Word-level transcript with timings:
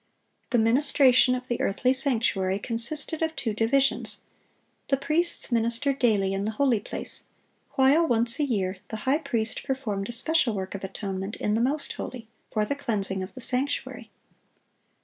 (687) 0.45 0.49
The 0.63 0.69
ministration 0.73 1.35
of 1.35 1.47
the 1.47 1.61
earthly 1.61 1.93
sanctuary 1.93 2.57
consisted 2.57 3.21
of 3.21 3.35
two 3.35 3.53
divisions; 3.53 4.23
the 4.87 4.97
priests 4.97 5.51
ministered 5.51 5.99
daily 5.99 6.33
in 6.33 6.43
the 6.43 6.49
holy 6.57 6.79
place, 6.79 7.25
while 7.73 8.07
once 8.07 8.39
a 8.39 8.43
year 8.43 8.77
the 8.89 8.97
high 9.05 9.19
priest 9.19 9.61
performed 9.63 10.09
a 10.09 10.11
special 10.11 10.55
work 10.55 10.73
of 10.73 10.83
atonement 10.83 11.35
in 11.35 11.53
the 11.53 11.61
most 11.61 11.93
holy, 11.93 12.27
for 12.51 12.65
the 12.65 12.73
cleansing 12.73 13.21
of 13.21 13.35
the 13.35 13.41
sanctuary. 13.41 14.09